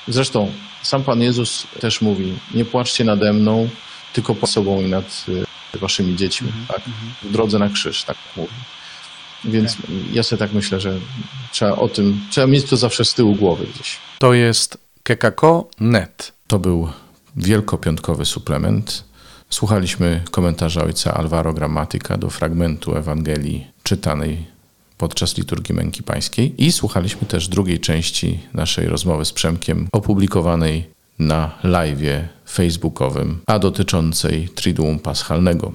Zresztą 0.09 0.53
sam 0.83 1.05
Pan 1.05 1.23
Jezus 1.23 1.67
też 1.81 2.01
mówi, 2.01 2.33
nie 2.55 2.65
płaczcie 2.65 3.05
nade 3.05 3.33
mną, 3.33 3.69
tylko 4.13 4.35
pod 4.35 4.51
sobą 4.51 4.81
i 4.81 4.85
nad 4.85 5.25
y, 5.75 5.79
waszymi 5.79 6.17
dziećmi. 6.17 6.53
Tak? 6.69 6.81
W 7.23 7.33
drodze 7.33 7.59
na 7.59 7.69
krzyż, 7.69 8.05
tak 8.05 8.17
mówi. 8.37 8.55
Więc 9.45 9.77
ja 10.13 10.23
sobie 10.23 10.41
tak 10.41 10.53
myślę, 10.53 10.81
że 10.81 10.99
trzeba 11.53 11.73
o 11.73 11.89
tym, 11.89 12.21
trzeba 12.31 12.47
mieć 12.47 12.65
to 12.65 12.77
zawsze 12.77 13.05
z 13.05 13.15
tyłu 13.15 13.35
głowy 13.35 13.67
gdzieś. 13.75 13.99
To 14.19 14.35
jest 14.35 14.79
kekako.net. 15.03 16.33
To 16.47 16.59
był 16.59 16.89
wielkopiątkowy 17.37 18.25
suplement. 18.25 19.05
Słuchaliśmy 19.51 20.23
komentarza 20.31 20.85
ojca 20.85 21.15
Alvaro 21.15 21.53
Grammatica 21.55 22.19
do 22.19 22.31
fragmentu 22.31 22.97
Ewangelii 22.97 23.67
czytanej 23.83 24.47
podczas 24.99 25.37
liturgii 25.37 25.75
męki 25.75 26.03
pańskiej 26.03 26.65
i 26.65 26.73
słuchaliśmy 26.73 27.27
też 27.27 27.49
drugiej 27.49 27.81
części 27.81 28.41
naszej 28.55 28.87
rozmowy 28.87 29.25
z 29.25 29.33
Przemkiem 29.33 29.89
opublikowanej 29.93 30.91
na 31.19 31.59
live'ie 31.65 32.23
facebookowym, 32.49 33.39
a 33.47 33.59
dotyczącej 33.59 34.49
Triduum 34.49 34.99
Paschalnego. 34.99 35.73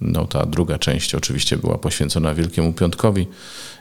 No 0.00 0.26
ta 0.26 0.46
druga 0.46 0.78
część 0.78 1.14
oczywiście 1.14 1.56
była 1.56 1.78
poświęcona 1.78 2.34
Wielkiemu 2.34 2.72
Piątkowi. 2.72 3.26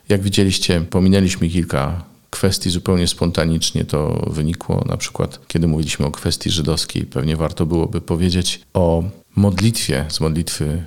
Jak 0.10 0.22
widzieliście, 0.22 0.82
pominęliśmy 0.82 1.50
kilka 1.50 2.04
kwestii 2.32 2.70
zupełnie 2.70 3.08
spontanicznie 3.08 3.86
to 3.86 4.26
wynikło. 4.32 4.84
Na 4.90 4.98
przykład, 4.98 5.40
kiedy 5.48 5.68
mówiliśmy 5.68 6.06
o 6.06 6.12
kwestii 6.12 6.50
żydowskiej, 6.50 7.06
pewnie 7.06 7.36
warto 7.36 7.66
byłoby 7.66 8.02
powiedzieć 8.02 8.62
o 8.74 9.04
modlitwie 9.36 10.06
z 10.10 10.20
modlitwy 10.20 10.86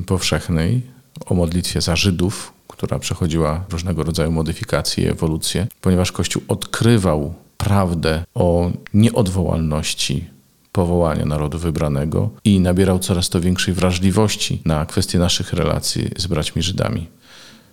y, 0.00 0.04
powszechnej, 0.06 0.82
o 1.26 1.34
modlitwie 1.34 1.80
za 1.80 1.96
Żydów, 1.96 2.52
która 2.68 2.98
przechodziła 2.98 3.64
różnego 3.70 4.02
rodzaju 4.02 4.32
modyfikacje 4.32 5.10
ewolucje, 5.10 5.66
ponieważ 5.80 6.12
Kościół 6.12 6.42
odkrywał 6.48 7.34
prawdę 7.56 8.24
o 8.34 8.70
nieodwołalności 8.94 10.24
powołania 10.72 11.24
narodu 11.24 11.58
wybranego 11.58 12.30
i 12.44 12.60
nabierał 12.60 12.98
coraz 12.98 13.28
to 13.28 13.40
większej 13.40 13.74
wrażliwości 13.74 14.62
na 14.64 14.86
kwestie 14.86 15.18
naszych 15.18 15.52
relacji 15.52 16.10
z 16.16 16.26
braćmi 16.26 16.62
Żydami. 16.62 17.06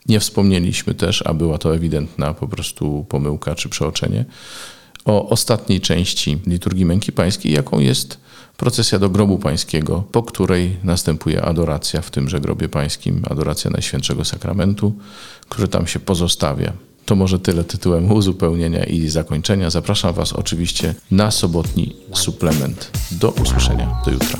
Nie 0.10 0.20
wspomnieliśmy 0.20 0.94
też, 0.94 1.24
a 1.26 1.34
była 1.34 1.58
to 1.58 1.76
ewidentna 1.76 2.34
po 2.34 2.48
prostu 2.48 3.06
pomyłka 3.10 3.56
czy 3.56 3.70
przeoczenie, 3.70 4.26
o 5.06 5.30
ostatniej 5.30 5.82
części 5.82 6.38
liturgii 6.48 6.86
męki 6.86 7.12
pańskiej, 7.12 7.54
jaką 7.54 7.80
jest 7.80 8.18
procesja 8.58 9.00
do 9.00 9.10
grobu 9.10 9.38
pańskiego, 9.38 10.04
po 10.12 10.24
której 10.24 10.78
następuje 10.84 11.42
adoracja 11.42 12.02
w 12.02 12.12
tymże 12.12 12.39
grobie 12.39 12.70
pańskim, 12.70 13.22
adoracja 13.30 13.72
Najświętszego 13.72 14.26
Sakramentu, 14.26 14.94
który 15.50 15.68
tam 15.68 15.88
się 15.88 16.00
pozostawia. 16.00 16.74
To 17.06 17.16
może 17.16 17.39
tyle 17.39 17.63
tytułem 17.63 18.12
uzupełnienia 18.12 18.84
i 18.84 19.08
zakończenia. 19.08 19.70
Zapraszam 19.70 20.13
Was 20.13 20.34
oczywiście 20.34 20.96
na 21.12 21.32
sobotni 21.32 21.96
suplement. 22.13 22.92
Do 23.12 23.30
usłyszenia. 23.32 24.02
Do 24.06 24.12
jutra. 24.12 24.39